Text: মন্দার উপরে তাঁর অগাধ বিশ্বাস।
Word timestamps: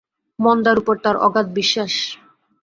মন্দার 0.39 0.77
উপরে 0.81 0.99
তাঁর 1.03 1.17
অগাধ 1.27 1.47
বিশ্বাস। 1.57 1.93